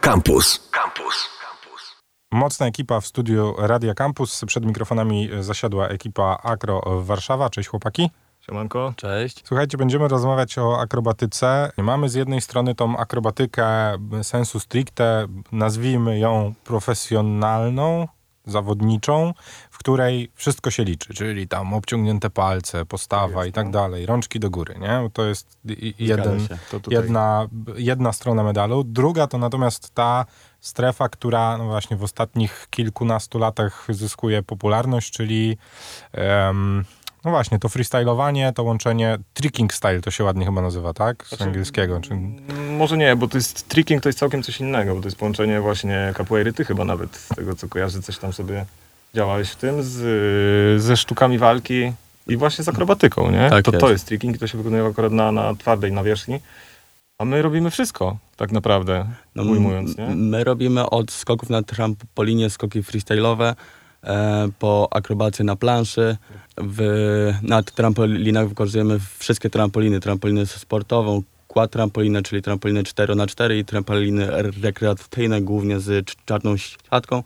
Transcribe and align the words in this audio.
Campus. 0.00 0.70
Campus. 0.70 1.28
Mocna 2.32 2.66
ekipa 2.66 3.00
w 3.00 3.06
studiu 3.06 3.54
Radia 3.58 3.94
Campus. 3.94 4.44
Przed 4.46 4.64
mikrofonami 4.64 5.30
zasiadła 5.40 5.88
ekipa 5.88 6.38
Akro 6.42 6.82
Warszawa. 7.02 7.50
Cześć 7.50 7.68
chłopaki. 7.68 8.10
Siemanko. 8.40 8.92
Cześć. 8.96 9.42
Słuchajcie, 9.44 9.78
będziemy 9.78 10.08
rozmawiać 10.08 10.58
o 10.58 10.80
akrobatyce. 10.80 11.70
Mamy 11.76 12.08
z 12.08 12.14
jednej 12.14 12.40
strony 12.40 12.74
tą 12.74 12.96
akrobatykę 12.96 13.66
sensu 14.22 14.60
stricte, 14.60 15.26
nazwijmy 15.52 16.18
ją 16.18 16.54
profesjonalną, 16.64 18.08
zawodniczą, 18.50 19.34
w 19.70 19.78
której 19.78 20.30
wszystko 20.34 20.70
się 20.70 20.84
liczy, 20.84 21.14
czyli 21.14 21.48
tam 21.48 21.74
obciągnięte 21.74 22.30
palce, 22.30 22.84
postawa 22.84 23.44
jest, 23.44 23.48
i 23.48 23.52
tak 23.52 23.66
no. 23.66 23.72
dalej, 23.72 24.06
rączki 24.06 24.40
do 24.40 24.50
góry, 24.50 24.74
nie? 24.80 25.10
To 25.12 25.24
jest 25.24 25.58
jeden. 25.98 26.48
To 26.70 26.80
tutaj. 26.80 26.98
jedna, 26.98 27.48
jedna 27.76 28.12
strona 28.12 28.42
medalu. 28.42 28.84
Druga 28.84 29.26
to 29.26 29.38
natomiast 29.38 29.94
ta 29.94 30.26
strefa, 30.60 31.08
która 31.08 31.58
no 31.58 31.64
właśnie 31.64 31.96
w 31.96 32.02
ostatnich 32.02 32.66
kilkunastu 32.70 33.38
latach 33.38 33.86
zyskuje 33.88 34.42
popularność, 34.42 35.12
czyli 35.12 35.56
em, 36.12 36.84
no 37.24 37.30
właśnie, 37.30 37.58
to 37.58 37.68
freestylowanie, 37.68 38.52
to 38.52 38.62
łączenie 38.62 39.18
tricking 39.34 39.74
style, 39.74 40.00
to 40.00 40.10
się 40.10 40.24
ładnie 40.24 40.44
chyba 40.46 40.62
nazywa, 40.62 40.94
tak? 40.94 41.24
Z 41.24 41.28
Znaczy, 41.28 41.44
angielskiego. 41.44 42.00
Czy... 42.00 42.10
Może 42.78 42.96
nie, 42.96 43.16
bo 43.16 43.28
to 43.28 43.38
jest 43.38 43.68
tricking, 43.68 44.02
to 44.02 44.08
jest 44.08 44.18
całkiem 44.18 44.42
coś 44.42 44.60
innego, 44.60 44.94
bo 44.94 45.00
to 45.00 45.06
jest 45.06 45.16
połączenie 45.16 45.60
właśnie 45.60 46.14
capoeiry, 46.16 46.52
ty 46.52 46.64
chyba 46.64 46.84
nawet, 46.84 47.16
z 47.16 47.28
tego 47.28 47.54
co 47.54 47.68
kojarzę, 47.68 48.02
coś 48.02 48.18
tam 48.18 48.32
sobie 48.32 48.66
działałeś 49.14 49.50
w 49.50 49.56
tym, 49.56 49.82
z, 49.82 50.82
ze 50.82 50.96
sztukami 50.96 51.38
walki 51.38 51.92
i 52.28 52.36
właśnie 52.36 52.64
z 52.64 52.68
akrobatyką, 52.68 53.30
nie? 53.30 53.50
Tak 53.50 53.64
to, 53.64 53.72
to 53.72 53.76
jest. 53.76 53.90
jest 53.90 54.06
tricking 54.06 54.36
i 54.36 54.38
to 54.38 54.46
się 54.46 54.58
wykonuje 54.58 54.84
akurat 54.84 55.12
na, 55.12 55.32
na 55.32 55.54
twardej 55.54 55.92
nawierzchni, 55.92 56.40
a 57.18 57.24
my 57.24 57.42
robimy 57.42 57.70
wszystko, 57.70 58.16
tak 58.36 58.52
naprawdę, 58.52 59.06
No, 59.34 59.42
ujmując, 59.42 59.98
nie? 59.98 60.06
My 60.06 60.44
robimy 60.44 60.90
od 60.90 61.10
skoków 61.10 61.50
na 61.50 61.62
trampolinie, 61.62 62.50
skoki 62.50 62.82
freestyle'owe, 62.82 63.54
e, 64.04 64.48
po 64.58 64.88
akrobację 64.90 65.44
na 65.44 65.56
planszy. 65.56 66.16
W, 66.56 66.80
na 67.42 67.62
trampolinach 67.62 68.48
wykorzystujemy 68.48 69.00
wszystkie 69.18 69.50
trampoliny. 69.50 70.00
Trampolinę 70.00 70.46
sportową, 70.46 71.22
quad 71.48 71.70
trampolinę, 71.70 72.22
czyli 72.22 72.42
trampolinę 72.42 72.82
4x4 72.82 73.56
i 73.56 73.64
trampoliny 73.64 74.28
rekreacyjne, 74.62 75.40
głównie 75.40 75.80
z 75.80 76.06
cz- 76.06 76.16
czarną 76.24 76.56
siatką, 76.56 77.22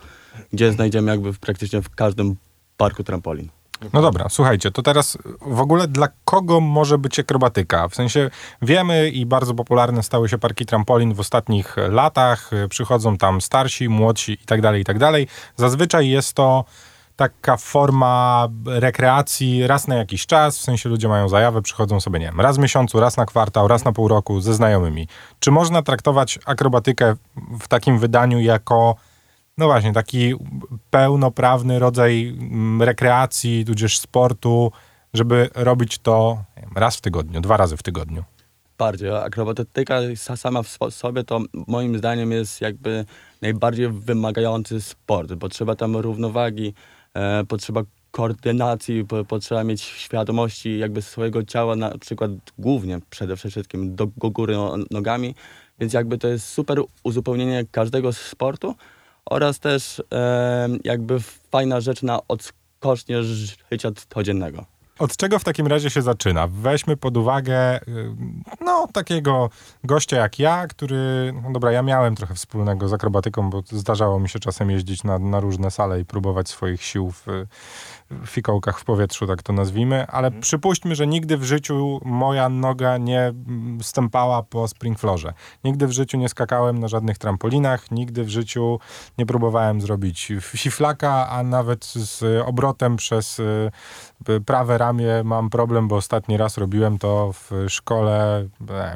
gdzie 0.53 0.73
znajdziemy 0.73 1.11
jakby 1.11 1.33
praktycznie 1.33 1.83
w 1.83 1.91
każdym 1.91 2.37
parku 2.77 3.05
trampolin. 3.05 3.48
No 3.93 4.03
dobra, 4.03 4.28
słuchajcie, 4.28 4.70
to 4.70 4.83
teraz 4.83 5.19
w 5.41 5.61
ogóle 5.61 5.89
dla 5.89 6.09
kogo 6.25 6.61
może 6.61 6.98
być 6.98 7.19
akrobatyka? 7.19 7.89
W 7.89 7.95
sensie 7.95 8.31
wiemy 8.62 9.11
i 9.11 9.27
bardzo 9.27 9.55
popularne 9.55 10.03
stały 10.03 10.28
się 10.28 10.39
parki 10.39 10.67
trampolin 10.67 11.15
w 11.15 11.20
ostatnich 11.20 11.77
latach. 11.89 12.50
Przychodzą 12.69 13.17
tam 13.17 13.41
starsi, 13.41 13.89
młodsi 13.89 14.39
tak 14.47 14.61
tak 14.84 14.98
dalej. 14.98 15.27
Zazwyczaj 15.56 16.09
jest 16.09 16.34
to 16.34 16.65
taka 17.16 17.56
forma 17.56 18.48
rekreacji 18.66 19.66
raz 19.66 19.88
na 19.88 19.94
jakiś 19.94 20.27
czas, 20.27 20.58
w 20.58 20.60
sensie 20.60 20.88
ludzie 20.88 21.08
mają 21.08 21.28
zajawę, 21.28 21.62
przychodzą 21.62 22.00
sobie, 22.00 22.19
nie 22.19 22.27
wiem, 22.27 22.41
raz 22.41 22.56
w 22.56 22.60
miesiącu, 22.60 23.00
raz 23.00 23.16
na 23.16 23.27
kwartał, 23.27 23.69
raz 23.69 23.84
na 23.84 23.92
pół 23.92 24.08
roku 24.08 24.41
ze 24.41 24.54
znajomymi. 24.54 25.08
Czy 25.41 25.50
można 25.50 25.82
traktować 25.82 26.38
akrobatykę 26.44 27.16
w 27.60 27.69
takim 27.69 27.98
wydaniu 27.98 28.41
jako 28.41 28.96
no 29.58 29.66
właśnie, 29.66 29.92
taki 29.92 30.34
pełnoprawny 30.91 31.78
rodzaj 31.78 32.28
mm, 32.28 32.82
rekreacji, 32.82 33.64
tudzież 33.64 33.98
sportu, 33.98 34.72
żeby 35.14 35.50
robić 35.54 35.98
to 35.98 36.44
wiem, 36.56 36.70
raz 36.74 36.97
w 36.97 37.00
tygodniu, 37.00 37.41
dwa 37.41 37.56
razy 37.56 37.76
w 37.76 37.82
tygodniu. 37.82 38.24
Bardziej. 38.78 39.10
Akrobatyka 39.10 40.00
sa- 40.14 40.36
sama 40.36 40.62
w 40.62 40.78
sobie 40.91 41.24
to 41.24 41.41
moim 41.66 41.98
zdaniem 41.98 42.32
jest 42.32 42.60
jakby 42.60 43.04
najbardziej 43.42 43.88
wymagający 43.88 44.80
sport, 44.80 45.34
bo 45.34 45.48
trzeba 45.48 45.76
tam 45.76 45.97
równowagi, 45.97 46.74
potrzeba 47.48 47.82
koordynacji, 48.10 49.05
po, 49.05 49.24
potrzeba 49.24 49.64
mieć 49.64 49.82
świadomości 49.82 50.78
jakby 50.78 51.03
swojego 51.03 51.44
ciała, 51.44 51.76
na 51.76 51.98
przykład 51.98 52.31
głównie 52.59 53.00
przede 53.10 53.37
wszystkim 53.37 53.94
do, 53.94 54.06
do 54.16 54.31
góry 54.31 54.54
no, 54.54 54.76
nogami, 54.91 55.34
więc 55.78 55.92
jakby 55.92 56.19
to 56.19 56.28
jest 56.28 56.48
super 56.48 56.81
uzupełnienie 57.03 57.64
każdego 57.70 58.12
sportu 58.12 58.75
oraz 59.25 59.59
też 59.59 60.03
e, 60.12 60.69
jakby 60.84 61.20
fajna 61.50 61.81
rzecz 61.81 62.03
na 62.03 62.20
odskocznie 62.28 63.22
życia 63.22 63.91
codziennego. 64.14 64.64
Od 65.02 65.16
czego 65.16 65.38
w 65.38 65.44
takim 65.44 65.66
razie 65.66 65.90
się 65.90 66.02
zaczyna? 66.02 66.46
Weźmy 66.46 66.96
pod 66.96 67.16
uwagę 67.16 67.76
y, 67.76 67.82
no, 68.60 68.88
takiego 68.92 69.50
gościa 69.84 70.16
jak 70.16 70.38
ja, 70.38 70.66
który, 70.66 71.32
no 71.42 71.52
dobra, 71.52 71.72
ja 71.72 71.82
miałem 71.82 72.14
trochę 72.14 72.34
wspólnego 72.34 72.88
z 72.88 72.92
akrobatyką, 72.92 73.50
bo 73.50 73.62
zdarzało 73.66 74.20
mi 74.20 74.28
się 74.28 74.38
czasem 74.38 74.70
jeździć 74.70 75.04
na, 75.04 75.18
na 75.18 75.40
różne 75.40 75.70
sale 75.70 76.00
i 76.00 76.04
próbować 76.04 76.48
swoich 76.48 76.82
sił 76.82 77.10
w, 77.10 77.26
fikołkach 78.27 78.81
w 78.81 78.84
powietrzu, 78.84 79.27
tak 79.27 79.43
to 79.43 79.53
nazwijmy, 79.53 80.06
ale 80.06 80.31
przypuśćmy, 80.31 80.95
że 80.95 81.06
nigdy 81.06 81.37
w 81.37 81.45
życiu 81.45 82.00
moja 82.05 82.49
noga 82.49 82.99
nie 82.99 83.21
mm, 83.21 83.78
stępała 83.83 84.43
po 84.43 84.69
springflorze. 84.69 85.33
Nigdy 85.65 85.87
w 85.87 85.93
życiu 85.93 86.19
nie 86.19 86.28
skakałem 86.28 86.78
na 86.78 86.89
żadnych 86.89 87.19
trampolinach, 87.19 87.91
nigdy 87.91 88.25
w 88.25 88.28
życiu 88.28 88.78
nie 89.19 89.27
próbowałem 89.27 89.81
zrobić 89.81 90.33
fiflaka, 90.41 91.28
a 91.28 91.43
nawet 91.43 91.84
z 91.84 92.43
obrotem 92.47 92.97
przez 92.97 93.39
y, 93.39 93.71
prawe 94.47 94.79
ramię 94.79 95.23
mam 95.25 95.50
problem, 95.50 95.89
bo 95.89 95.97
ostatni 95.97 96.37
raz 96.37 96.59
robiłem 96.59 96.99
to 96.99 97.33
w 97.33 97.50
szkole, 97.69 98.49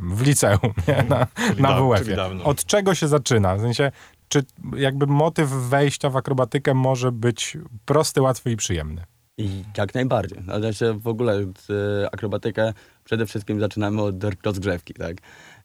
w 0.02 0.22
liceum, 0.22 0.72
nie? 0.88 1.02
na, 1.08 1.26
Czyli 1.48 1.62
na 1.62 1.80
WF-ie. 1.80 2.16
Od 2.44 2.64
czego 2.64 2.94
się 2.94 3.08
zaczyna? 3.08 3.56
W 3.56 3.60
sensie, 3.60 3.92
czy 4.28 4.42
jakby 4.76 5.06
motyw 5.06 5.48
wejścia 5.50 6.10
w 6.10 6.16
akrobatykę 6.16 6.74
może 6.74 7.12
być 7.12 7.58
prosty, 7.84 8.22
łatwy 8.22 8.50
i 8.50 8.56
przyjemny? 8.56 9.04
I 9.38 9.64
jak 9.76 9.94
najbardziej. 9.94 10.38
No, 10.46 10.58
Znaczy 10.58 10.94
w 10.94 11.08
ogóle 11.08 11.34
e, 11.40 11.46
akrobatykę 12.12 12.72
przede 13.04 13.26
wszystkim 13.26 13.60
zaczynamy 13.60 14.02
od 14.02 14.14
rozgrzewki, 14.44 14.94
tak? 14.94 15.16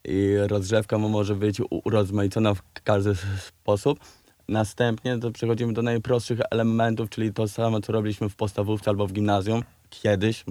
I 0.05 0.35
rozgrzewka 0.47 0.97
mo- 0.97 1.09
może 1.09 1.35
być 1.35 1.61
urozmaicona 1.69 2.53
w 2.53 2.61
każdy 2.83 3.15
sposób. 3.39 3.99
Następnie 4.47 5.19
to 5.19 5.31
przechodzimy 5.31 5.73
do 5.73 5.81
najprostszych 5.81 6.39
elementów, 6.51 7.09
czyli 7.09 7.33
to 7.33 7.47
samo, 7.47 7.81
co 7.81 7.93
robiliśmy 7.93 8.29
w 8.29 8.35
podstawówce 8.35 8.89
albo 8.89 9.07
w 9.07 9.13
gimnazjum. 9.13 9.63
Kiedyś, 9.91 10.43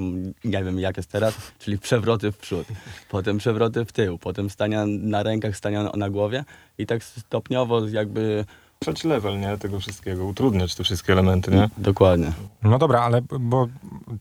nie 0.45 0.65
wiem 0.65 0.81
jak 0.81 0.97
jest 0.97 1.11
teraz, 1.11 1.35
czyli 1.59 1.79
przewroty 1.79 2.33
w 2.33 2.37
przód, 2.39 2.67
potem 3.09 3.39
przewroty 3.39 3.85
w 3.85 3.93
tył, 3.93 4.19
potem 4.19 4.51
stania 4.51 4.85
na 4.87 5.23
rękach, 5.23 5.57
stania 5.57 5.91
na- 5.95 6.11
głowie 6.11 6.45
i 6.79 6.87
tak 6.87 7.05
stopniowo 7.05 7.89
jakby... 7.89 8.45
Trzeci 8.79 9.09
level, 9.09 9.41
nie, 9.41 9.59
tego 9.59 9.81
wszystkiego, 9.81 10.25
utrudniać 10.25 10.75
te 10.75 10.85
wszystkie 10.85 11.13
elementy, 11.13 11.51
nie? 11.51 11.69
Dokładnie. 11.79 12.33
No 12.63 12.79
dobra, 12.79 13.01
ale 13.01 13.23
bo 13.41 13.69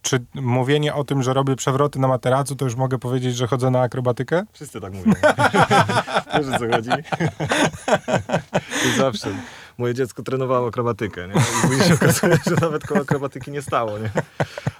czy 0.01 0.19
mówienie 0.33 0.93
o 0.93 1.03
tym, 1.03 1.23
że 1.23 1.33
robię 1.33 1.55
przewroty 1.55 1.99
na 1.99 2.07
materacu, 2.07 2.55
to 2.55 2.65
już 2.65 2.75
mogę 2.75 2.99
powiedzieć, 2.99 3.35
że 3.35 3.47
chodzę 3.47 3.69
na 3.71 3.81
akrobatykę? 3.81 4.43
Wszyscy 4.53 4.81
tak 4.81 4.93
mówią. 4.93 5.11
Wiesz 6.37 6.47
o 6.47 6.59
co 6.59 6.69
chodzi? 6.71 6.89
Zawsze. 8.97 9.29
Moje 9.79 9.93
dziecko 9.93 10.23
trenowało 10.23 10.67
akrobatykę, 10.67 11.27
nie? 11.27 11.33
I 11.33 11.67
później 11.67 11.87
się 11.87 11.93
okazuje, 11.93 12.37
że 12.47 12.55
nawet 12.61 12.87
koło 12.87 13.01
akrobatyki 13.01 13.51
nie 13.51 13.61
stało, 13.61 13.97
nie? 13.99 14.11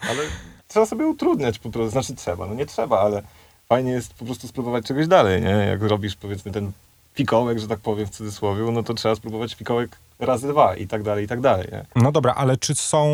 Ale 0.10 0.24
trzeba 0.68 0.86
sobie 0.86 1.08
utrudniać 1.08 1.60
po 1.60 1.70
prostu. 1.70 1.92
Znaczy 1.92 2.16
trzeba, 2.16 2.48
no 2.48 2.54
nie 2.54 2.66
trzeba, 2.66 3.00
ale 3.00 3.24
fajnie 3.70 3.92
jest 3.92 4.14
po 4.14 4.26
prostu 4.26 4.48
spróbować 4.48 4.86
czegoś 4.86 5.08
dalej, 5.08 5.42
nie? 5.42 5.50
Jak 5.50 5.82
robisz 5.82 6.16
powiedzmy 6.16 6.52
ten 6.52 6.72
fikołek, 7.14 7.60
że 7.60 7.68
tak 7.68 7.80
powiem 7.80 8.08
w 8.08 8.10
cudzysłowie, 8.10 8.72
no 8.72 8.84
to 8.84 8.94
trzeba 8.94 9.16
spróbować 9.16 9.56
fikołek 9.56 9.98
razy 10.20 10.48
dwa 10.48 10.76
i 10.76 10.88
tak 10.88 11.04
dalej, 11.04 11.26
i 11.26 11.28
tak 11.28 11.42
dalej, 11.42 11.68
nie? 11.72 11.86
No 11.96 12.12
dobra, 12.12 12.34
ale 12.34 12.58
czy 12.58 12.76
są. 12.76 13.08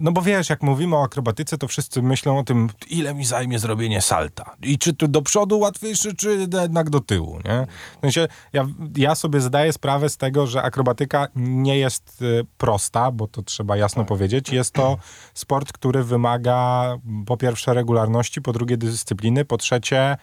No 0.00 0.12
bo 0.12 0.22
wiesz, 0.22 0.50
jak 0.50 0.62
mówimy 0.62 0.96
o 0.96 1.02
akrobatyce, 1.02 1.58
to 1.58 1.68
wszyscy 1.68 2.02
myślą 2.02 2.38
o 2.38 2.44
tym, 2.44 2.68
ile 2.90 3.14
mi 3.14 3.24
zajmie 3.24 3.58
zrobienie 3.58 4.00
salta. 4.00 4.56
I 4.62 4.78
czy 4.78 4.92
tu 4.92 5.08
do 5.08 5.22
przodu 5.22 5.58
łatwiejszy, 5.58 6.14
czy 6.14 6.48
jednak 6.52 6.90
do 6.90 7.00
tyłu, 7.00 7.38
nie? 7.44 7.66
W 7.98 8.00
sensie, 8.00 8.28
ja, 8.52 8.66
ja 8.96 9.14
sobie 9.14 9.40
zdaję 9.40 9.72
sprawę 9.72 10.08
z 10.08 10.16
tego, 10.16 10.46
że 10.46 10.62
akrobatyka 10.62 11.28
nie 11.36 11.78
jest 11.78 12.22
y, 12.22 12.46
prosta, 12.58 13.10
bo 13.10 13.28
to 13.28 13.42
trzeba 13.42 13.76
jasno 13.76 14.04
powiedzieć. 14.04 14.52
Jest 14.52 14.74
to 14.74 14.96
sport, 15.34 15.72
który 15.72 16.04
wymaga 16.04 16.86
po 17.26 17.36
pierwsze 17.36 17.74
regularności, 17.74 18.42
po 18.42 18.52
drugie 18.52 18.76
dyscypliny, 18.76 19.44
po 19.44 19.56
trzecie 19.56 20.16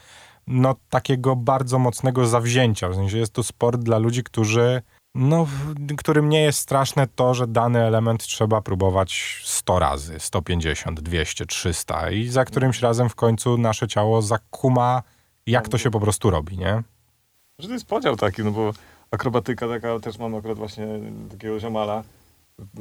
no 0.47 0.75
takiego 0.89 1.35
bardzo 1.35 1.79
mocnego 1.79 2.27
zawzięcia. 2.27 2.89
W 2.89 2.95
sensie 2.95 3.17
jest 3.17 3.33
to 3.33 3.43
sport 3.43 3.81
dla 3.81 3.97
ludzi, 3.97 4.23
którzy 4.23 4.81
no, 5.19 5.47
którym 5.97 6.29
nie 6.29 6.41
jest 6.41 6.59
straszne 6.59 7.07
to, 7.15 7.33
że 7.33 7.47
dany 7.47 7.83
element 7.83 8.23
trzeba 8.23 8.61
próbować 8.61 9.41
100 9.43 9.79
razy, 9.79 10.19
150, 10.19 11.01
200, 11.01 11.45
300 11.45 12.11
i 12.11 12.27
za 12.27 12.45
którymś 12.45 12.81
razem 12.81 13.09
w 13.09 13.15
końcu 13.15 13.57
nasze 13.57 13.87
ciało 13.87 14.21
zakuma, 14.21 15.03
jak 15.45 15.69
to 15.69 15.77
się 15.77 15.91
po 15.91 15.99
prostu 15.99 16.29
robi, 16.29 16.57
nie? 16.57 16.83
Że 17.59 17.67
to 17.67 17.73
jest 17.73 17.85
podział 17.85 18.15
taki, 18.15 18.43
no 18.43 18.51
bo 18.51 18.73
akrobatyka 19.11 19.67
taka, 19.67 19.99
też 19.99 20.17
mamy 20.17 20.37
akurat 20.37 20.57
właśnie 20.57 20.87
takiego 21.31 21.59
ziomala, 21.59 22.03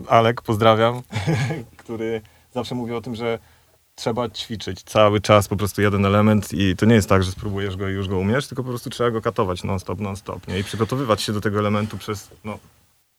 Alek, 0.08 0.42
pozdrawiam, 0.42 1.02
który 1.76 2.22
zawsze 2.54 2.74
mówi 2.74 2.94
o 2.94 3.00
tym, 3.00 3.14
że 3.14 3.38
trzeba 3.98 4.28
ćwiczyć 4.28 4.82
cały 4.82 5.20
czas 5.20 5.48
po 5.48 5.56
prostu 5.56 5.82
jeden 5.82 6.04
element 6.06 6.52
i 6.52 6.76
to 6.76 6.86
nie 6.86 6.94
jest 6.94 7.08
tak, 7.08 7.22
że 7.22 7.30
spróbujesz 7.32 7.76
go 7.76 7.88
i 7.88 7.92
już 7.92 8.08
go 8.08 8.18
umiesz, 8.18 8.46
tylko 8.46 8.62
po 8.62 8.68
prostu 8.68 8.90
trzeba 8.90 9.10
go 9.10 9.22
katować 9.22 9.64
non-stop, 9.64 10.00
non-stop, 10.00 10.48
nie? 10.48 10.58
I 10.58 10.64
przygotowywać 10.64 11.22
się 11.22 11.32
do 11.32 11.40
tego 11.40 11.58
elementu 11.58 11.98
przez, 11.98 12.30
no, 12.44 12.58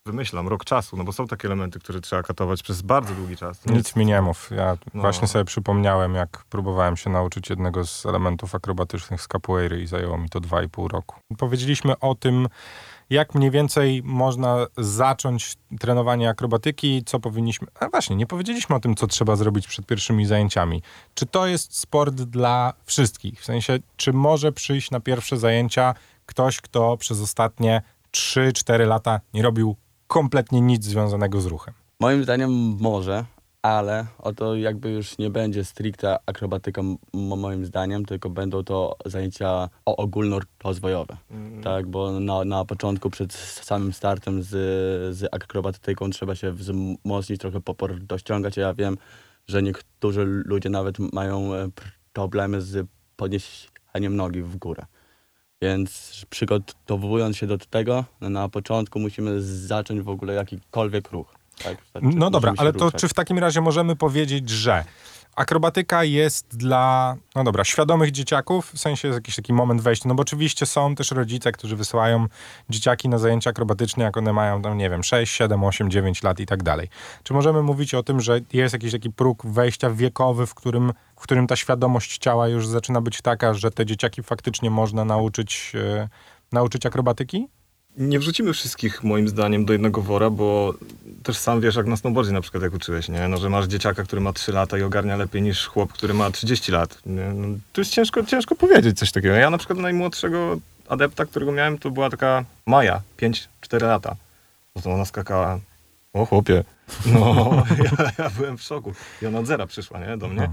wymyślam, 0.06 0.48
rok 0.48 0.66
czasu, 0.66 0.98
no 0.98 1.04
bo 1.04 1.12
są 1.14 1.28
takie 1.28 1.48
elementy, 1.48 1.80
które 1.80 2.02
trzeba 2.02 2.24
katować 2.24 2.64
przez 2.64 2.82
bardzo 2.82 3.14
długi 3.14 3.38
czas. 3.38 3.66
Nie 3.66 3.76
Nic 3.76 3.96
mi 3.96 4.06
nie 4.06 4.22
mów. 4.22 4.50
Ja 4.56 4.78
No. 4.94 5.02
właśnie 5.02 5.28
sobie 5.28 5.46
przypomniałem, 5.46 6.16
jak 6.16 6.44
próbowałem 6.50 6.98
się 6.98 7.10
nauczyć 7.10 7.50
jednego 7.50 7.86
z 7.86 8.06
elementów 8.06 8.56
akrobatycznych 8.56 9.22
z 9.22 9.28
capoeiry 9.28 9.82
i 9.82 9.88
zajęło 9.88 10.18
mi 10.18 10.30
to 10.30 10.40
2,5 10.40 10.88
roku. 10.90 11.16
Powiedzieliśmy 11.38 12.00
o 12.00 12.16
tym, 12.16 12.48
jak 13.10 13.36
mniej 13.36 13.52
więcej 13.52 14.02
można 14.04 14.68
zacząć 14.78 15.56
trenowanie 15.80 16.30
akrobatyki, 16.30 17.04
co 17.06 17.20
powinniśmy... 17.20 17.68
A 17.80 17.90
właśnie, 17.90 18.16
nie 18.16 18.26
powiedzieliśmy 18.26 18.76
o 18.76 18.80
tym, 18.80 18.96
co 18.96 19.08
trzeba 19.08 19.36
zrobić 19.36 19.68
przed 19.68 19.86
pierwszymi 19.86 20.26
zajęciami. 20.26 20.82
Czy 21.14 21.26
to 21.26 21.48
jest 21.48 21.78
sport 21.78 22.16
dla 22.16 22.74
wszystkich? 22.86 23.42
W 23.42 23.46
sensie, 23.46 23.80
czy 23.96 24.14
może 24.14 24.52
przyjść 24.52 24.92
na 24.92 25.00
pierwsze 25.00 25.38
zajęcia 25.38 25.96
ktoś, 26.26 26.62
kto 26.62 26.98
przez 26.98 27.22
ostatnie 27.22 27.82
3-4 28.12 28.88
lata 28.88 29.20
nie 29.34 29.42
robił 29.42 29.76
kompletnie 30.08 30.62
nic 30.62 30.86
związanego 30.86 31.42
z 31.42 31.46
ruchem? 31.46 31.74
Moim 32.00 32.24
zdaniem 32.24 32.52
może, 32.80 33.26
ale 33.62 34.06
oto 34.18 34.56
jakby 34.56 34.92
już 34.92 35.18
nie 35.18 35.30
będzie 35.30 35.66
stricte 35.66 36.18
akrobatyką 36.26 36.98
moim 37.14 37.66
zdaniem, 37.66 38.06
tylko 38.06 38.30
będą 38.30 38.64
to 38.64 38.98
zajęcia 39.06 39.70
ogólnorozwojowe. 39.86 41.18
Mm. 41.32 41.64
Tak, 41.64 41.88
bo 41.88 42.20
na, 42.20 42.46
na 42.46 42.66
początku 42.66 43.10
przed 43.10 43.34
samym 43.34 43.94
startem 43.94 44.44
z, 44.44 44.50
z 45.16 45.34
akrobatyką 45.34 46.10
trzeba 46.10 46.36
się 46.36 46.52
wzmocnić, 46.52 47.42
trochę 47.42 47.62
popor 47.62 48.00
dościągać. 48.00 48.58
Ja 48.58 48.74
wiem, 48.74 48.98
że 49.48 49.64
niektórzy 49.64 50.26
ludzie 50.26 50.70
nawet 50.70 51.00
mają 51.14 51.54
e, 51.54 51.68
pr- 51.68 51.92
problemy 52.14 52.62
z 52.62 52.88
podniesieniem 53.16 54.16
nogi 54.16 54.42
w 54.42 54.56
górę. 54.56 54.86
Więc 55.62 56.22
przygotowując 56.30 57.38
się 57.38 57.48
do 57.48 57.58
tego, 57.58 58.06
na 58.22 58.50
początku 58.50 59.00
musimy 59.00 59.42
zacząć 59.42 60.02
w 60.02 60.10
ogóle 60.10 60.34
jakikolwiek 60.34 61.12
ruch. 61.12 61.39
Tak? 61.64 61.78
Znaczy, 61.92 62.18
No 62.18 62.30
dobra, 62.30 62.52
musimy 62.52 62.58
się 62.58 62.62
ale 62.70 62.74
to 62.80 62.86
ruszać. 62.86 63.02
czy 63.02 63.08
w 63.08 63.14
takim 63.14 63.40
razie 63.40 63.62
możemy 63.62 63.96
powiedzieć, 63.96 64.50
że 64.50 64.84
akrobatyka 65.36 66.04
jest 66.04 66.58
dla, 66.58 67.16
no 67.36 67.44
dobra, 67.44 67.64
świadomych 67.64 68.12
dzieciaków, 68.12 68.72
w 68.74 68.80
sensie 68.80 69.08
jest 69.08 69.18
jakiś 69.18 69.36
taki 69.36 69.54
moment 69.54 69.82
wejścia, 69.82 70.10
no 70.10 70.16
bo 70.16 70.22
oczywiście 70.22 70.66
są 70.66 70.96
też 70.96 71.12
rodzice, 71.12 71.52
którzy 71.52 71.76
wysyłają 71.76 72.28
dzieciaki 72.70 73.10
na 73.10 73.18
zajęcia 73.18 73.50
akrobatyczne, 73.50 74.04
jak 74.04 74.18
one 74.18 74.34
mają 74.34 74.62
tam, 74.62 74.78
nie 74.78 74.90
wiem, 74.90 75.04
6, 75.04 75.34
7, 75.36 75.64
8, 75.64 75.92
9 75.92 76.24
lat 76.24 76.40
i 76.40 76.46
tak 76.46 76.64
dalej. 76.64 76.88
Czy 77.24 77.34
możemy 77.34 77.62
mówić 77.64 77.94
o 77.94 78.04
tym, 78.04 78.22
że 78.22 78.40
jest 78.54 78.74
jakiś 78.74 78.92
taki 78.92 79.10
próg 79.10 79.46
wejścia 79.46 79.90
wiekowy, 79.90 80.46
w 80.46 80.54
którym, 80.54 80.94
w 81.16 81.22
którym 81.22 81.48
ta 81.48 81.56
świadomość 81.56 82.18
ciała 82.18 82.48
już 82.48 82.68
zaczyna 82.68 83.02
być 83.02 83.22
taka, 83.22 83.54
że 83.54 83.72
te 83.72 83.86
dzieciaki 83.86 84.24
faktycznie 84.24 84.70
można 84.70 85.06
nauczyć, 85.06 85.72
e, 85.76 86.10
nauczyć 86.52 86.86
akrobatyki? 86.86 87.48
Nie 88.00 88.20
wrzucimy 88.20 88.54
wszystkich 88.54 89.04
moim 89.04 89.28
zdaniem 89.28 89.66
do 89.66 89.74
jednego 89.74 90.02
wora, 90.02 90.30
bo 90.30 90.74
też 91.24 91.38
sam 91.38 91.62
wiesz, 91.62 91.76
jak 91.76 91.86
na 91.86 91.98
snowboardzie 91.98 92.32
na 92.32 92.42
przykład 92.42 92.64
jak 92.64 92.74
uczyłeś, 92.74 93.10
nie? 93.10 93.28
No, 93.28 93.38
że 93.38 93.50
masz 93.50 93.66
dzieciaka, 93.68 94.04
który 94.04 94.22
ma 94.22 94.34
3 94.34 94.52
lata 94.52 94.78
i 94.78 94.82
ogarnia 94.84 95.16
lepiej 95.18 95.42
niż 95.42 95.68
chłop, 95.68 95.94
który 95.94 96.14
ma 96.14 96.32
30 96.32 96.72
lat. 96.72 96.98
No, 97.06 97.22
to 97.74 97.82
jest 97.82 97.92
ciężko, 97.92 98.24
ciężko 98.24 98.56
powiedzieć 98.56 98.98
coś 99.00 99.12
takiego. 99.12 99.34
Ja 99.36 99.50
na 99.50 99.58
przykład 99.58 99.80
najmłodszego 99.80 100.58
adepta, 100.88 101.26
którego 101.26 101.52
miałem, 101.52 101.78
to 101.78 101.92
była 101.92 102.10
taka 102.10 102.46
Maja, 102.66 103.02
5-4 103.18 103.82
lata. 103.82 104.16
No 104.76 104.82
to 104.82 104.92
ona 104.92 105.06
skakała, 105.06 105.60
o 106.14 106.26
chłopie, 106.26 106.64
no 107.14 107.64
ja, 107.84 108.12
ja 108.24 108.30
byłem 108.30 108.58
w 108.58 108.62
szoku. 108.62 108.94
I 109.22 109.26
ona 109.26 109.40
od 109.40 109.48
zera 109.48 109.68
przyszła, 109.68 110.00
nie? 110.00 110.18
Do 110.18 110.28
mnie. 110.28 110.50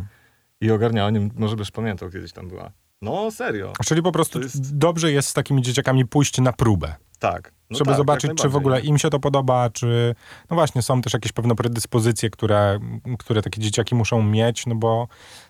I 0.60 0.70
ogarniała, 0.70 1.10
nie, 1.10 1.28
może 1.36 1.56
byś 1.56 1.70
pamiętał, 1.70 2.10
kiedyś 2.10 2.32
tam 2.32 2.48
była. 2.48 2.70
No 3.02 3.30
serio, 3.30 3.72
Czyli 3.86 4.02
po 4.02 4.12
prostu 4.12 4.40
jest- 4.42 4.76
dobrze 4.76 5.12
jest 5.12 5.28
z 5.28 5.32
takimi 5.32 5.62
dzieciakami 5.62 6.06
pójść 6.06 6.38
na 6.40 6.52
próbę. 6.52 6.94
Tak. 7.18 7.52
No 7.70 7.78
żeby 7.78 7.90
tak, 7.90 7.96
zobaczyć, 7.96 8.30
czy 8.34 8.48
w 8.48 8.56
ogóle 8.56 8.72
najbardziej. 8.72 8.90
im 8.90 8.98
się 8.98 9.10
to 9.10 9.20
podoba, 9.20 9.70
czy 9.70 10.14
no 10.50 10.54
właśnie 10.54 10.82
są 10.82 11.02
też 11.02 11.12
jakieś 11.12 11.32
pewne 11.32 11.54
predyspozycje, 11.54 12.30
które, 12.30 12.78
które 13.18 13.42
takie 13.42 13.60
dzieciaki 13.60 13.94
muszą 13.94 14.22
mieć, 14.22 14.66
no 14.66 14.74
bo 14.74 15.08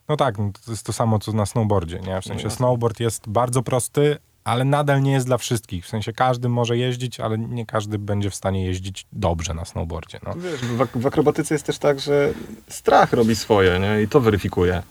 no 0.09 0.17
tak, 0.17 0.39
no 0.39 0.51
to 0.65 0.71
jest 0.71 0.87
to 0.87 0.93
samo, 0.93 1.19
co 1.19 1.33
na 1.33 1.47
snowboardzie, 1.47 2.01
nie? 2.01 2.21
W 2.21 2.25
sensie 2.25 2.45
jasne. 2.45 2.51
snowboard 2.51 3.01
jest 3.01 3.29
bardzo 3.29 3.63
prosty, 3.63 4.17
ale 4.45 4.65
nadal 4.65 5.03
nie 5.03 5.13
jest 5.13 5.27
dla 5.27 5.39
wszystkich. 5.39 5.85
W 5.85 5.89
sensie 5.89 6.13
każdy 6.13 6.49
może 6.49 6.77
jeździć, 6.77 7.21
ale 7.21 7.39
nie 7.39 7.67
każdy 7.67 7.99
będzie 7.99 8.31
w 8.31 8.35
stanie 8.35 8.65
jeździć 8.65 9.07
dobrze 9.13 9.55
na 9.55 9.65
snowboardzie, 9.65 10.21
no. 10.27 10.35
Wiesz, 10.35 10.61
w, 10.61 11.01
w 11.01 11.07
akrobatyce 11.07 11.55
jest 11.55 11.67
też 11.67 11.79
tak, 11.79 12.01
że 12.01 12.33
strach 12.69 13.13
robi 13.13 13.37
swoje, 13.37 13.79
nie? 13.79 14.03
I 14.03 14.09
to 14.09 14.21
weryfikuje. 14.21 14.83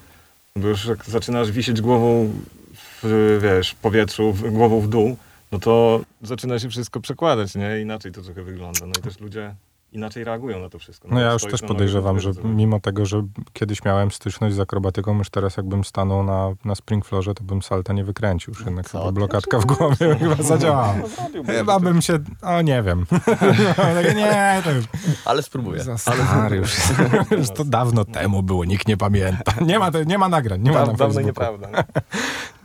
Bo 0.56 0.68
już 0.68 0.86
jak 0.86 1.06
zaczynasz 1.06 1.52
wisieć 1.52 1.82
głową 1.82 2.30
w, 2.74 3.40
wiesz, 3.42 3.76
powietrzu, 3.76 4.34
w, 4.34 4.52
głową 4.52 4.82
w 4.82 4.88
dół, 4.88 5.18
no 5.56 5.60
to 5.60 6.02
zaczyna 6.22 6.60
się 6.60 6.70
wszystko 6.70 7.00
przekładać, 7.00 7.56
nie? 7.56 7.82
Inaczej 7.82 8.12
to 8.12 8.22
trochę 8.22 8.44
wygląda. 8.44 8.86
No 8.86 8.92
i 9.00 9.02
też 9.02 9.20
ludzie 9.20 9.56
inaczej 9.96 10.24
reagują 10.24 10.60
na 10.60 10.70
to 10.70 10.80
wszystko. 10.80 11.08
No 11.12 11.20
ja 11.20 11.26
jak 11.26 11.34
już 11.34 11.52
też 11.52 11.62
podejrzewam, 11.62 12.20
że 12.20 12.32
mimo 12.44 12.80
tego, 12.80 13.06
że 13.06 13.24
kiedyś 13.54 13.84
miałem 13.84 14.12
styczność 14.12 14.56
z 14.56 14.60
akrobatyką, 14.60 15.18
już 15.18 15.30
teraz 15.30 15.58
jakbym 15.58 15.84
stanął 15.84 16.24
na, 16.24 16.50
na 16.66 16.76
springflorze, 16.76 17.34
to 17.34 17.44
bym 17.44 17.62
salta 17.62 17.94
nie 17.94 18.04
wykręcił. 18.04 18.54
Już 18.54 18.66
jednak 18.66 18.90
Co 18.90 19.00
chyba 19.00 19.12
blokadka 19.12 19.60
w 19.60 19.66
głowie 19.66 20.16
chyba 20.20 20.36
zadziałała. 20.36 20.94
No, 21.02 21.08
zrobiłbym, 21.08 21.56
Chyba 21.56 21.80
bym 21.80 22.02
się, 22.02 22.20
o 22.42 22.62
nie 22.62 22.84
wiem. 22.84 23.06
Nie, 24.16 24.62
to 24.64 24.72
już 24.72 24.86
Ale 25.26 25.44
spróbuję. 25.44 25.84
za 25.84 25.98
stary, 25.98 26.56
już, 26.56 26.76
już 27.38 27.50
to 27.50 27.66
dawno 27.66 28.06
temu 28.06 28.44
było, 28.44 28.66
nikt 28.66 28.88
nie 28.88 28.98
pamięta. 28.98 29.54
Nie 29.62 29.80
ma, 29.80 29.92
nie 30.06 30.18
ma 30.18 30.30
nagrań, 30.30 30.62
nie 30.62 30.72
ma 30.72 30.86
Da, 30.86 30.92
na 30.92 30.94
dawno 30.94 31.22
nieprawda. 31.22 31.68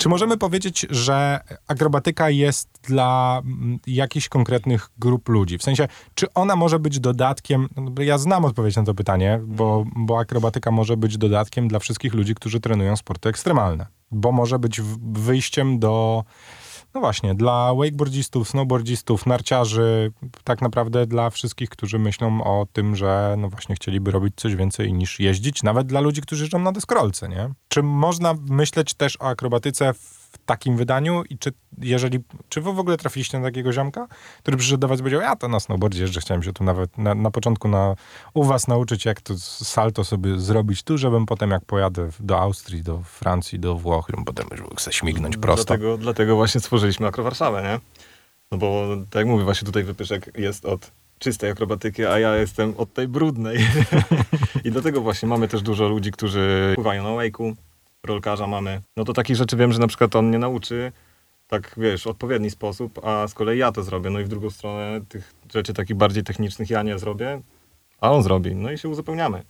Czy 0.00 0.08
możemy 0.08 0.36
powiedzieć, 0.36 0.86
że 0.90 1.40
akrobatyka 1.68 2.30
jest 2.30 2.68
dla 2.82 3.42
mm, 3.44 3.78
jakichś 3.86 4.28
konkretnych 4.28 4.90
grup 4.98 5.28
ludzi? 5.28 5.58
W 5.58 5.62
sensie, 5.62 5.88
czy 6.14 6.32
ona 6.34 6.56
może 6.56 6.78
być 6.78 7.00
dodatkiem? 7.00 7.68
no, 7.76 8.02
Ja 8.02 8.18
znam 8.18 8.44
odpowiedź 8.44 8.76
na 8.76 8.82
to 8.82 8.94
pytanie, 8.94 9.40
bo, 9.46 9.84
bo 9.96 10.18
akrobatyka 10.18 10.70
może 10.70 10.96
być 10.96 11.18
dodatkiem 11.18 11.68
dla 11.68 11.78
wszystkich 11.78 12.14
ludzi, 12.14 12.34
którzy 12.34 12.60
trenują 12.60 12.96
sporty 12.96 13.28
ekstremalne. 13.28 13.86
Bo 14.10 14.32
może 14.32 14.58
być 14.58 14.80
wyjściem 15.12 15.78
do, 15.78 16.24
no 16.94 17.00
właśnie, 17.00 17.34
dla 17.34 17.74
wakeboardzistów, 17.74 18.48
snowboardzistów, 18.48 19.26
narciarzy, 19.26 20.12
tak 20.44 20.62
naprawdę 20.62 21.06
dla 21.06 21.30
wszystkich, 21.30 21.68
którzy 21.68 21.98
myślą 21.98 22.44
o 22.44 22.66
tym, 22.72 22.96
że 22.96 23.34
no 23.38 23.48
właśnie 23.48 23.74
chcieliby 23.74 24.10
robić 24.10 24.34
coś 24.36 24.56
więcej 24.56 24.92
niż 24.92 25.20
jeździć, 25.20 25.62
nawet 25.62 25.86
dla 25.86 26.00
ludzi, 26.00 26.20
którzy 26.20 26.44
jeżdżą 26.44 26.58
na 26.58 26.72
deskorolce, 26.72 27.28
nie? 27.28 27.50
Czy 27.68 27.82
można 27.82 28.34
myśleć 28.48 28.94
też 28.94 29.16
o 29.20 29.28
akrobatyce 29.28 29.94
w 29.94 30.19
takim 30.46 30.76
wydaniu 30.76 31.22
i 31.30 31.38
czy 31.38 31.52
jeżeli, 31.78 32.18
czy 32.48 32.60
wy 32.60 32.72
w 32.72 32.78
ogóle 32.78 32.96
trafiliście 32.96 33.38
na 33.38 33.44
takiego 33.44 33.72
ziomka, 33.72 34.06
który 34.38 34.56
przyszedł 34.56 34.80
do 34.80 34.88
was 34.88 34.98
i 34.98 35.02
powiedział, 35.02 35.20
ja 35.20 35.36
to 35.36 35.48
na 35.48 35.60
snowboardzie 35.60 36.02
jeżdżę, 36.02 36.20
chciałem 36.20 36.42
się 36.42 36.52
tu 36.52 36.64
nawet 36.64 36.98
na, 36.98 37.14
na 37.14 37.30
początku 37.30 37.68
na, 37.68 37.94
u 38.34 38.44
was 38.44 38.68
nauczyć, 38.68 39.04
jak 39.04 39.20
to 39.20 39.34
salto 39.38 40.04
sobie 40.04 40.38
zrobić 40.38 40.82
tu, 40.82 40.98
żebym 40.98 41.26
potem 41.26 41.50
jak 41.50 41.64
pojadę 41.64 42.10
w- 42.12 42.22
do 42.22 42.40
Austrii, 42.40 42.82
do 42.82 43.02
Francji, 43.02 43.58
do 43.58 43.74
Włoch, 43.74 44.06
żebym 44.10 44.24
potem 44.24 44.46
już 44.50 44.60
mógł 44.60 44.80
sobie 44.80 44.94
śmignąć 44.94 45.36
prosto. 45.36 45.64
Dlatego, 45.66 45.98
dlatego 45.98 46.36
właśnie 46.36 46.60
stworzyliśmy 46.60 47.06
Akrowarszawę, 47.06 47.62
nie? 47.62 47.78
No 48.52 48.58
bo 48.58 48.86
tak 49.10 49.20
jak 49.20 49.26
mówię, 49.26 49.44
właśnie 49.44 49.66
tutaj 49.66 49.84
wypyszek 49.84 50.30
jest 50.38 50.64
od 50.64 50.90
czystej 51.18 51.50
akrobatyki, 51.50 52.04
a 52.06 52.18
ja 52.18 52.36
jestem 52.36 52.74
od 52.76 52.94
tej 52.94 53.08
brudnej. 53.08 53.58
I 54.64 54.70
dlatego 54.70 55.00
właśnie 55.00 55.28
mamy 55.28 55.48
też 55.48 55.62
dużo 55.62 55.88
ludzi, 55.88 56.10
którzy 56.10 56.72
pływają 56.74 57.02
na 57.02 57.08
wake'u, 57.10 57.54
rolkarza 58.06 58.46
mamy. 58.46 58.80
No 58.96 59.04
to 59.04 59.12
takich 59.12 59.36
rzeczy 59.36 59.56
wiem, 59.56 59.72
że 59.72 59.78
na 59.78 59.86
przykład 59.86 60.16
on 60.16 60.30
nie 60.30 60.38
nauczy 60.38 60.92
tak, 61.50 61.74
wiesz, 61.76 62.02
w 62.02 62.06
odpowiedni 62.06 62.50
sposób, 62.50 63.04
a 63.04 63.28
z 63.28 63.34
kolei 63.34 63.58
ja 63.58 63.72
to 63.72 63.82
zrobię. 63.82 64.10
No 64.10 64.20
i 64.20 64.24
w 64.24 64.28
drugą 64.28 64.50
stronę 64.50 65.00
tych 65.08 65.34
rzeczy 65.54 65.74
takich 65.74 65.96
bardziej 65.96 66.24
technicznych 66.24 66.70
ja 66.70 66.82
nie 66.82 66.98
zrobię, 66.98 67.40
a 68.00 68.10
on 68.10 68.22
zrobi. 68.22 68.54
No 68.54 68.70
i 68.70 68.78
się 68.78 68.88
uzupełniamy. 68.88 69.42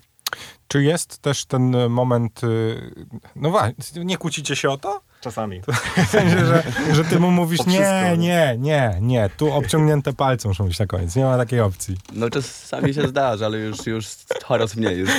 Czy 0.68 0.82
jest 0.82 1.18
też 1.18 1.44
ten 1.44 1.88
moment, 1.88 2.44
y, 2.44 3.06
no 3.36 3.50
właśnie, 3.50 4.04
nie 4.04 4.16
kłócicie 4.16 4.56
się 4.56 4.70
o 4.70 4.78
to? 4.78 5.00
Czasami. 5.20 5.60
W 6.06 6.08
sensie, 6.08 6.46
że, 6.46 6.62
że 6.92 7.04
ty 7.04 7.20
mu 7.20 7.30
mówisz, 7.30 7.66
nie? 7.66 8.14
nie, 8.18 8.56
nie, 8.58 8.98
nie, 9.00 9.30
tu 9.36 9.52
obciągnięte 9.52 10.12
palce 10.12 10.48
muszą 10.48 10.66
być 10.66 10.78
na 10.78 10.86
koniec, 10.86 11.16
nie 11.16 11.24
ma 11.24 11.36
takiej 11.36 11.60
opcji. 11.60 11.96
No 12.12 12.30
czasami 12.30 12.94
się 12.94 13.08
zdarza, 13.08 13.46
ale 13.46 13.58
już, 13.58 13.86
już 13.86 14.06
coraz 14.48 14.76
mniej. 14.76 14.98
Już 14.98 15.10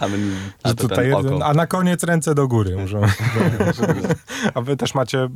na 0.00 0.70
Że 0.70 0.74
tutaj, 0.74 1.10
ten 1.10 1.26
oko. 1.26 1.46
a 1.46 1.54
na 1.54 1.66
koniec 1.66 2.02
ręce 2.02 2.34
do 2.34 2.48
góry 2.48 2.76
muszą. 2.82 3.00
A 4.54 4.60
wy 4.60 4.76
też 4.76 4.94
macie, 4.94 5.28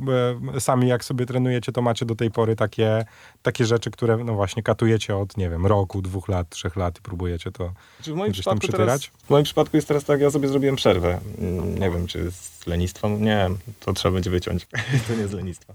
e, 0.55 0.59
sami 0.59 0.87
jak 0.87 1.05
sobie 1.05 1.25
trenujecie, 1.25 1.71
to 1.71 1.81
macie 1.81 2.05
do 2.05 2.15
tej 2.15 2.31
pory 2.31 2.55
takie, 2.55 3.05
takie 3.41 3.65
rzeczy, 3.65 3.91
które 3.91 4.17
no 4.17 4.33
właśnie 4.33 4.63
katujecie 4.63 5.17
od, 5.17 5.37
nie 5.37 5.49
wiem, 5.49 5.65
roku, 5.65 6.01
dwóch 6.01 6.27
lat, 6.27 6.49
trzech 6.49 6.75
lat 6.75 6.99
i 6.99 7.01
próbujecie 7.01 7.51
to 7.51 7.73
Czy 8.01 8.13
w 8.13 8.15
moim 8.15 8.31
gdzieś 8.31 8.45
tam 8.45 8.59
przypadku 8.59 8.77
teraz, 8.77 8.99
przytyrać? 8.99 9.25
W 9.27 9.29
moim 9.29 9.43
przypadku 9.43 9.77
jest 9.77 9.87
teraz 9.87 10.03
tak, 10.03 10.21
ja 10.21 10.31
sobie 10.31 10.47
zrobiłem 10.47 10.75
przerwę. 10.75 11.19
Mm, 11.39 11.79
Nie 11.79 11.89
wiem, 11.91 12.07
czy 12.07 12.31
z 12.31 12.67
lenistwa, 12.67 13.07
nie 13.09 13.49
to 13.79 13.93
trzeba 13.93 14.13
będzie 14.13 14.29
wyciąć. 14.29 14.67
to 15.07 15.15
nie 15.15 15.27
z 15.27 15.33
lenistwa. 15.33 15.73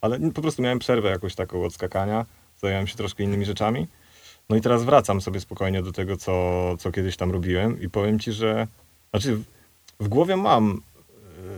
Ale 0.00 0.18
po 0.30 0.42
prostu 0.42 0.62
miałem 0.62 0.78
przerwę 0.78 1.10
jakąś 1.10 1.34
taką 1.34 1.64
od 1.64 1.74
skakania, 1.74 2.26
zająłem 2.62 2.86
się 2.86 2.96
troszkę 2.96 3.22
innymi 3.24 3.44
rzeczami. 3.44 3.86
No 4.50 4.56
i 4.56 4.60
teraz 4.60 4.84
wracam 4.84 5.20
sobie 5.20 5.40
spokojnie 5.40 5.82
do 5.82 5.92
tego, 5.92 6.16
co, 6.16 6.32
co 6.78 6.92
kiedyś 6.92 7.16
tam 7.16 7.30
robiłem 7.30 7.80
i 7.80 7.90
powiem 7.90 8.18
ci, 8.18 8.32
że, 8.32 8.66
znaczy 9.10 9.38
w 10.00 10.08
głowie 10.08 10.36
mam 10.36 10.80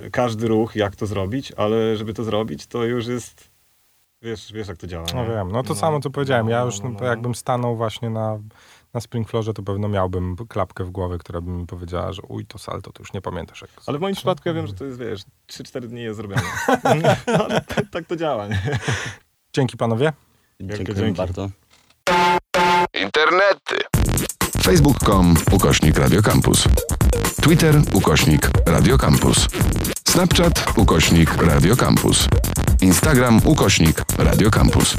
y, 0.04 0.10
każdy 0.10 0.48
ruch, 0.48 0.76
jak 0.76 0.96
to 0.96 1.06
zrobić, 1.06 1.52
ale 1.56 1.96
żeby 1.96 2.14
to 2.14 2.24
zrobić, 2.24 2.66
to 2.66 2.84
już 2.84 3.06
jest, 3.06 3.50
wiesz, 4.22 4.52
wiesz 4.52 4.68
jak 4.68 4.76
to 4.76 4.86
działa. 4.86 5.06
No 5.14 5.22
nie? 5.22 5.30
wiem, 5.30 5.52
no 5.52 5.62
to 5.62 5.74
samo 5.74 6.00
co 6.00 6.10
powiedziałem. 6.10 6.48
Ja 6.48 6.62
już 6.62 6.80
no, 6.80 6.90
no, 6.90 6.96
no. 7.00 7.06
jakbym 7.06 7.34
stanął 7.34 7.76
właśnie 7.76 8.10
na, 8.10 8.38
na 8.94 9.00
springflorze, 9.00 9.54
to 9.54 9.62
pewno 9.62 9.88
miałbym 9.88 10.36
klapkę 10.48 10.84
w 10.84 10.90
głowie, 10.90 11.18
która 11.18 11.40
by 11.40 11.50
mi 11.50 11.66
powiedziała, 11.66 12.12
że 12.12 12.22
uj, 12.22 12.46
to 12.46 12.58
salto, 12.58 12.92
to 12.92 13.02
już 13.02 13.12
nie 13.12 13.20
pamiętasz. 13.20 13.62
Jak 13.62 13.70
Ale 13.86 13.98
w 13.98 14.00
moim 14.00 14.14
przypadku 14.14 14.48
ja 14.48 14.54
wiem, 14.54 14.66
że 14.66 14.72
to 14.72 14.84
jest, 14.84 14.98
wiesz, 14.98 15.22
3-4 15.48 15.86
dni 15.86 16.02
jest 16.02 16.16
zrobione. 16.16 16.42
ale 17.44 17.60
tak, 17.60 17.90
tak 17.90 18.06
to 18.06 18.16
działa, 18.16 18.48
nie? 18.48 18.78
Dzięki 19.52 19.76
panowie. 19.76 20.12
Dziękuję 20.60 20.94
dzięki. 20.94 21.18
bardzo. 21.18 21.50
Internety. 23.02 23.76
Facebook.com 24.62 25.34
ukośnik 25.50 25.98
Radiocampus. 25.98 26.64
Twitter 27.42 27.80
ukośnik 27.92 28.50
Radiocampus. 28.66 29.48
Snapchat 30.08 30.64
ukośnik 30.76 31.42
Radiocampus. 31.42 32.28
Instagram 32.80 33.40
ukośnik 33.44 34.04
Radiocampus. 34.18 34.96